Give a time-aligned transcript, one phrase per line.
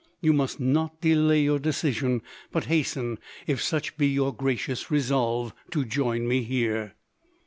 [0.19, 5.85] You must not delay your decision; but hasten, if such be your gracious resolve, to
[5.85, 6.95] join me here.